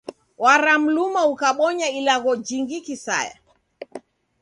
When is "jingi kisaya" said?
2.45-3.35